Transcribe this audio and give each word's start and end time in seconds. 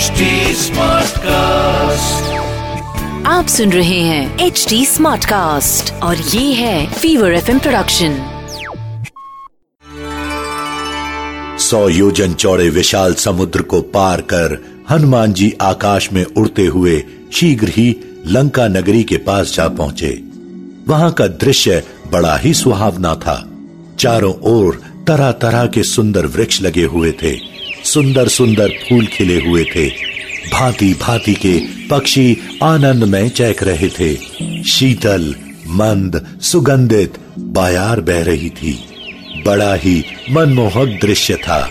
HD 0.00 0.26
Smartcast. 0.56 2.20
आप 3.26 3.46
सुन 3.48 3.72
रहे 3.72 4.00
हैं 4.00 4.38
एच 4.38 4.66
डी 4.68 4.86
स्मार्ट 4.86 5.24
कास्ट 5.24 5.92
और 6.02 6.16
ये 6.16 6.52
है 6.52 6.92
फीवर 6.92 7.32
एफ़ 7.32 7.50
प्रोडक्शन 7.58 8.14
सौ 11.58 11.88
योजन 11.88 12.34
चौड़े 12.34 12.70
विशाल 12.70 13.14
समुद्र 13.14 13.62
को 13.62 13.80
पार 13.80 14.20
कर 14.20 14.56
हनुमान 14.90 15.32
जी 15.32 15.54
आकाश 15.60 16.12
में 16.12 16.24
उड़ते 16.24 16.66
हुए 16.66 17.04
शीघ्र 17.32 17.68
ही 17.68 17.96
लंका 18.26 18.68
नगरी 18.68 19.04
के 19.04 19.16
पास 19.16 19.54
जा 19.54 19.68
पहुँचे। 19.68 20.22
वहाँ 20.88 21.12
का 21.12 21.26
दृश्य 21.26 21.82
बड़ा 22.12 22.36
ही 22.36 22.54
सुहावना 22.54 23.14
था। 23.14 23.48
चारों 23.98 24.34
ओर 24.34 24.82
तरह 25.06 25.32
तरह 25.32 25.66
के 25.66 25.82
सुंदर 25.82 26.26
वृक्ष 26.26 26.62
लगे 26.62 26.84
हुए 26.84 27.12
थे। 27.12 27.60
सुंदर 27.94 28.28
सुंदर 28.28 28.68
फूल 28.68 29.06
खिले 29.06 29.40
हुए 29.40 29.64
थे। 29.64 29.88
भांति 30.52 30.94
भांति 30.94 31.34
के 31.34 31.60
पक्षी 31.88 32.36
आनंद 32.62 33.04
में 33.04 33.28
चहक 33.28 33.62
रहे 33.62 33.88
थे। 33.88 34.16
शीतल, 34.62 35.34
मंद, 35.66 36.38
सुगंधित 36.42 37.14
बायार 37.38 38.00
बह 38.00 38.22
रही 38.22 38.50
थी। 38.50 38.84
बड़ा 39.46 39.74
ही 39.74 40.04
मनमोहक 40.30 40.98
दृश्य 41.02 41.34
था। 41.34 41.70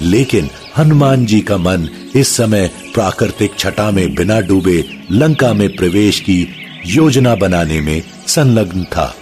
लेकिन 0.00 0.50
हनुमान 0.76 1.26
जी 1.26 1.40
का 1.40 1.56
मन 1.56 1.88
इस 2.16 2.36
समय 2.36 2.70
प्राकृतिक 2.94 3.50
छटा 3.58 3.90
में 3.90 4.14
बिना 4.14 4.40
डूबे 4.40 4.84
लंका 5.12 5.52
में 5.52 5.76
प्रवेश 5.76 6.20
की 6.20 6.48
योजना 6.86 7.34
बनाने 7.34 7.80
में 7.80 8.02
संलग्न 8.26 8.84
था। 8.84 9.16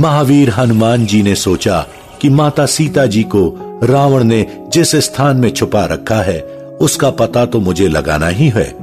महावीर 0.00 0.50
हनुमान 0.50 1.06
जी 1.06 1.22
ने 1.22 1.34
सोचा 1.34 1.86
कि 2.22 2.28
माता 2.28 2.66
सीता 2.66 3.06
जी 3.06 3.22
को 3.22 3.48
रावण 3.84 4.24
ने 4.24 4.46
जिस 4.68 4.96
स्थान 4.96 5.36
में 5.36 5.50
छुपा 5.50 5.84
रखा 5.84 6.22
है, 6.22 6.40
उसका 6.80 7.10
पता 7.10 7.44
तो 7.46 7.60
मुझे 7.60 7.88
लगाना 7.88 8.28
ही 8.28 8.48
है। 8.48 8.74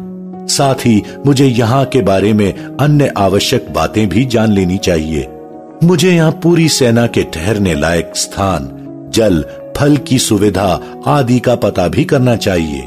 साथ 0.48 0.75
ही 0.75 1.03
मुझे 1.25 1.45
यहाँ 1.45 1.86
के 1.86 2.02
बारे 2.02 2.34
में 2.34 2.53
अन्य 2.78 3.14
आवश्यक 3.17 3.73
बातें 3.73 4.09
भी 4.09 4.25
जान 4.25 4.52
लेनी 4.52 4.78
चाहिए। 4.78 5.28
मुझे 5.84 6.12
यहाँ 6.12 6.31
पूरी 6.31 6.70
सेना 6.70 7.08
के 7.08 7.23
ठहरने 7.23 7.75
लायक 7.75 8.12
स्थान, 8.16 8.70
जल, 9.14 9.45
फल 9.78 9.97
की 9.97 10.19
सुविधा 10.19 10.80
आदि 11.08 11.40
का 11.40 11.56
पता 11.56 11.88
भी 11.88 12.06
करना 12.06 12.36
चाहिए। 12.36 12.84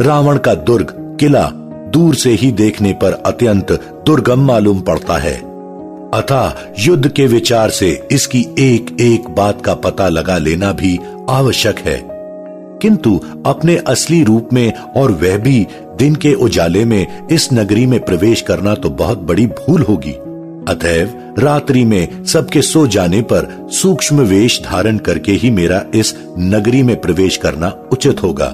रावण 0.00 0.38
का 0.38 0.54
दुर्ग 0.54 1.16
किला 1.20 1.50
दूर 1.92 2.14
से 2.14 2.30
ही 2.30 2.52
देखने 2.52 2.92
पर 2.92 3.22
अत्यंत 3.26 3.72
दुर्गम 4.06 4.46
मालूम 4.46 4.80
पड़ता 4.80 5.18
है। 5.18 5.51
अतः 6.14 6.52
युद्ध 6.78 7.08
के 7.08 7.26
विचार 7.26 7.70
से 7.70 8.08
इसकी 8.12 8.40
एक 8.58 8.96
एक 9.00 9.28
बात 9.28 9.62
का 9.64 9.74
पता 9.74 10.08
लगा 10.08 10.38
लेना 10.38 10.72
भी 10.72 10.98
आवश्यक 11.30 11.78
है। 11.78 12.00
किंतु 12.82 13.20
अपने 13.46 13.76
असली 13.76 14.24
रूप 14.24 14.48
में 14.52 14.72
और 14.72 15.12
वह 15.12 15.38
भी 15.38 15.66
दिन 15.98 16.14
के 16.14 16.34
उजाले 16.34 16.84
में 16.84 17.28
इस 17.28 17.48
नगरी 17.52 17.86
में 17.86 18.04
प्रवेश 18.04 18.40
करना 18.40 18.74
तो 18.74 18.90
बहुत 18.90 19.18
बड़ी 19.18 19.46
भूल 19.46 19.82
होगी। 19.82 20.12
अतएव 20.68 21.34
रात्रि 21.38 21.84
में 21.84 22.24
सबके 22.24 22.62
सो 22.62 22.86
जाने 22.86 23.22
पर 23.22 23.68
सूक्ष्म 23.72 24.20
वेश 24.20 24.62
धारण 24.64 24.98
करके 24.98 25.32
ही 25.32 25.50
मेरा 25.50 25.84
इस 25.94 26.14
नगरी 26.38 26.82
में 26.82 27.00
प्रवेश 27.00 27.36
करना 27.36 27.88
उचित 27.92 28.22
होगा। 28.22 28.52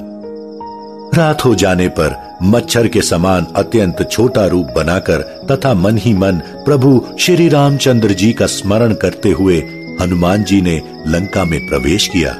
रात 1.14 1.44
हो 1.44 1.54
जाने 1.54 1.88
पर 1.88 2.27
मच्छर 2.42 2.89
के 2.89 3.03
समान 3.03 3.47
अत्यंत 3.56 4.08
छोटा 4.11 4.47
रूप 4.47 4.67
बनाकर 4.77 5.47
तथा 5.50 5.75
मन 5.75 5.98
ही 5.98 6.14
मन 6.14 6.33
प्रभु 6.36 7.06
श्री 7.20 7.48
रामचंद्र 7.48 8.08
जी 8.08 8.33
का 8.33 8.47
स्मरण 8.47 8.94
करते 8.94 9.31
हुए 9.31 9.56
हनुमान 10.00 10.44
जी 10.44 10.61
ने 10.61 10.83
लंका 11.06 11.44
में 11.44 11.69
प्रवेश 11.69 12.09
किया। 12.09 12.33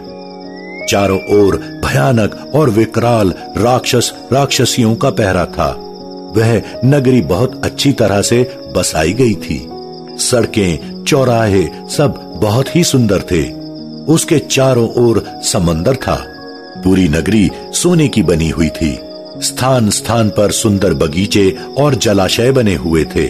चारों 0.89 1.19
ओर 1.19 1.57
भयानक 1.57 2.53
और 2.55 2.71
विकराल 2.71 3.35
राक्षस 3.57 4.15
राक्षसियों 4.33 4.95
का 4.95 5.11
पहरा 5.11 5.47
था। 5.47 5.77
वह 6.37 6.63
नगरी 6.85 7.21
बहुत 7.21 7.65
अच्छी 7.65 7.93
तरह 7.93 8.23
से 8.23 8.57
बसाई 8.77 9.13
गई 9.13 9.35
थी। 9.35 9.69
सड़कें, 10.19 11.05
चौराहे 11.05 11.64
सब 11.91 12.41
बहुत 12.42 12.77
ही 12.77 12.85
सुंदर 12.85 13.20
थे। 13.20 13.53
उसके 14.13 14.39
चारों 14.39 14.89
ओर 14.89 15.27
समंदर 15.42 15.97
था। 15.97 16.25
पूरी 16.85 17.08
नगरी 17.08 17.51
सोने 17.73 18.08
की 18.08 18.23
बनी 18.23 18.48
हुई 18.48 18.69
थी। 18.69 19.01
स्थान 19.43 19.91
स्थान 19.91 20.31
पर 20.31 20.51
सुंदर 20.51 20.95
बगीचे 20.95 21.57
और 21.79 21.95
जलाशय 21.95 22.51
बने 22.53 22.75
हुए 22.75 23.05
थे। 23.05 23.27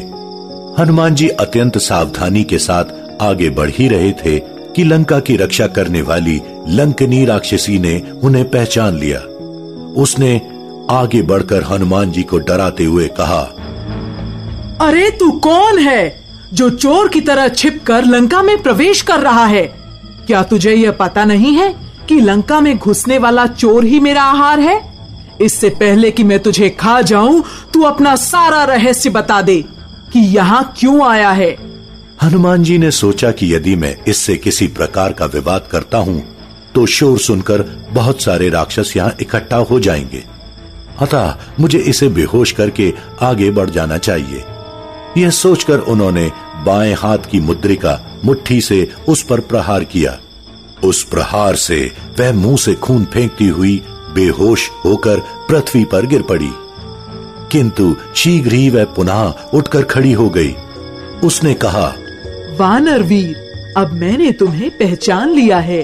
हनुमान 0.79 1.15
जी 1.15 1.29
अत्यंत 1.29 1.79
सावधानी 1.79 2.45
के 2.45 2.59
साथ 2.59 3.23
आगे 3.23 3.51
बढ़ 3.51 3.71
ही 3.71 3.89
रहे 3.89 4.13
थे 4.13 4.39
कि 4.77 4.85
लंका 4.85 5.21
की 5.21 5.37
रक्षा 5.37 5.67
करने 5.67 6.03
वाली 6.03 6.41
लंकनी 6.69 7.25
राक्षसी 7.25 7.79
ने 7.79 8.01
उन्हें 8.23 8.49
पहचान 8.51 8.99
लिया। 8.99 9.21
उसने 10.01 10.41
आगे 10.91 11.23
बढ़कर 11.23 11.65
हनुमान 11.65 12.13
जी 12.13 12.23
को 12.23 12.39
डराते 12.39 12.85
हुए 12.85 13.09
कहा, 13.21 13.41
अरे 14.81 15.11
तू 15.11 15.31
कौन 15.31 15.79
है 15.79 16.21
जो 16.53 16.69
चोर 16.71 17.09
की 17.09 17.21
तरह 17.21 17.49
छिपकर 17.49 18.05
लंका 18.05 18.43
में 18.43 18.63
प्रवेश 18.63 19.03
कर 19.03 19.21
रहा 19.21 19.47
है? 19.47 19.63
क्या 20.27 20.43
तुझे 20.43 20.75
यह 20.75 20.93
पता 20.93 21.25
नहीं 21.25 21.53
है 21.53 21.75
कि 22.09 22.21
लंका 22.21 22.61
में 22.61 22.77
घुसने 22.79 23.19
वाला 23.19 23.47
चोर 23.47 23.85
ही 23.85 24.01
मेरा 24.01 24.23
आहार 24.23 24.61
है? 24.61 24.98
इससे 25.41 25.69
पहले 25.71 26.11
कि 26.11 26.25
मैं 26.25 26.39
तुझे 26.39 26.69
खा 26.71 27.01
जाऊँ, 27.03 27.43
तू 27.73 27.83
अपना 27.83 28.15
सारा 28.17 28.65
रहस्य 28.65 29.11
बता 29.11 29.41
दे 29.43 29.63
कि 30.13 30.21
यहाँ 30.37 30.63
क्यों 30.79 31.07
आया 31.09 31.31
है। 31.31 31.51
हनुमान 32.23 32.63
जी 32.63 32.79
ने 32.79 32.91
सोचा 32.91 33.31
कि 33.31 33.55
यदि 33.55 33.75
मैं 33.77 33.97
इससे 34.09 34.37
किसी 34.37 34.67
प्रकार 34.69 35.13
का 35.13 35.27
विवाद 35.27 35.69
करता 35.71 35.99
हूँ 35.99 36.23
तो 36.75 36.85
शोर 36.87 37.19
सुनकर 37.19 37.63
बहुत 37.91 38.23
सारे 38.23 38.49
राक्षस 38.49 38.93
यहाँ 38.97 39.15
इकट्ठा 39.21 39.57
हो 39.57 39.79
जाएँगे। 39.81 40.23
अतः 41.01 41.35
मुझे 41.61 41.79
इसे 41.79 42.09
बेहोश 42.09 42.53
करके 42.53 42.93
आगे 43.23 43.51
बढ़ 43.51 43.71
जाना 43.71 43.99
चाहिए। 43.99 44.45
यह 45.17 45.31
सोचकर 45.31 45.79
उन्होंने 45.79 46.31
बाएँ 46.65 46.95
हाथ 46.95 47.31
की 47.31 47.41
मुद्रिका 47.41 47.99
मुट्ठी 48.25 48.61
से 48.61 48.89
उस 49.09 49.23
पर 49.23 49.41
प्रहार 49.41 49.85
किया। 49.85 50.19
उस 50.85 51.03
प्रहार 51.05 51.57
से 51.57 51.81
वह 52.19 52.33
मुँह 52.33 52.57
से 52.57 52.75
खून 52.75 53.05
फेंकती 53.05 53.49
हुई 53.49 53.81
बेहोश 54.15 54.71
होकर 54.85 55.19
पृथ्वी 55.49 55.85
पर 55.85 56.07
गिर 56.07 56.23
पड़ी। 56.23 56.51
किंतु 57.53 57.97
शीघ्र 58.17 58.53
ही 58.53 58.71
वह 58.71 58.85
पुनः 58.85 59.35
उठकर 59.55 59.83
खड़ी 59.83 60.13
हो 60.13 60.29
गई। 60.29 60.55
उसने 61.25 61.55
कहा, 61.55 61.95
वानर 62.57 63.03
वीर, 63.03 63.37
अब 63.77 63.93
मैंने 63.93 64.33
तुम्हें 64.33 64.71
पहचान 64.71 65.31
लिया 65.31 65.59
है। 65.59 65.83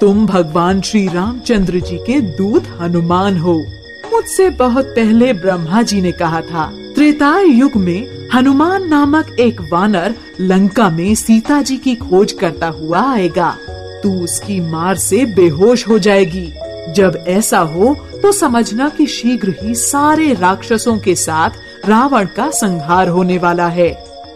तुम 0.00 0.26
भगवान 0.26 0.80
श्री 0.80 1.06
रामचंद्र 1.06 1.80
जी 1.80 1.96
के 1.96 2.20
दूत 2.20 2.64
हनुमान 2.80 3.38
हो। 3.38 3.64
मुझसे 4.12 4.50
बहुत 4.50 4.84
पहले 4.84 5.32
ब्रह्मा 5.32 5.82
जी 5.82 6.00
ने 6.00 6.12
कहा 6.12 6.40
था 6.40 6.72
त्रेता 6.94 7.40
युग 7.40 7.76
में 7.76 8.28
हनुमान 8.34 8.88
नामक 8.88 9.36
एक 9.40 9.60
वानर 9.60 10.14
लंका 10.40 10.90
में 10.90 11.14
सीता 11.14 11.62
जी 11.62 11.76
की 11.76 11.94
खोज 11.94 12.32
करता 12.32 12.68
हुआ 12.68 13.12
आएगा। 13.12 13.56
तू 14.02 14.24
उसकी 14.24 14.60
मार 14.60 14.96
से 14.96 15.24
बेहोश 15.24 15.88
हो 15.88 15.98
जाएगी। 15.98 16.52
जब 16.88 17.24
ऐसा 17.28 17.58
हो 17.58 17.94
तो 18.22 18.32
समझना 18.32 18.88
कि 18.88 19.06
शीघ्र 19.06 19.54
ही 19.62 19.74
सारे 19.74 20.32
राक्षसों 20.34 20.96
के 20.98 21.14
साथ 21.14 21.88
रावण 21.88 22.26
का 22.26 22.50
संहार 22.50 23.08
होने 23.08 23.38
वाला 23.38 23.68
है। 23.68 23.90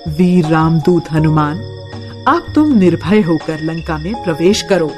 वीर 0.08 0.46
रामदूत 0.46 1.10
हनुमान, 1.12 1.58
अब 2.28 2.52
तुम 2.54 2.72
निर्भय 2.78 3.20
होकर 3.20 3.62
लंका 3.62 3.98
में 3.98 4.14
प्रवेश 4.24 4.62
करो। 4.62 4.90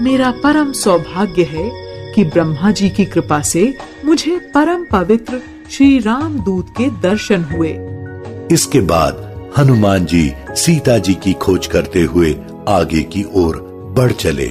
मेरा 0.00 0.30
परम 0.42 0.72
सौभाग्य 0.72 1.42
है 1.42 1.70
कि 2.14 2.24
ब्रह्मा 2.24 2.70
जी 2.70 2.90
की 2.90 3.04
कृपा 3.04 3.40
से 3.42 3.72
मुझे 4.04 4.38
परम 4.54 4.84
पवित्र 4.84 5.40
श्री 5.70 5.98
राम 5.98 6.38
दूत 6.38 6.70
के 6.70 6.88
दर्शन 7.02 7.44
हुए। 7.44 7.70
इसके 8.54 8.80
बाद 8.80 9.28
हनुमान 9.58 10.04
जी 10.04 10.32
सीता 10.56 10.98
जी 10.98 11.14
की 11.14 11.32
खोज 11.32 11.66
करते 11.66 12.02
हुए 12.02 12.34
आगे 12.68 13.02
की 13.02 13.24
ओर 13.34 13.60
बढ़ 13.96 14.12
चले। 14.12 14.50